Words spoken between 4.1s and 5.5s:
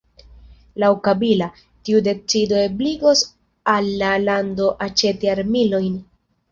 lando aĉeti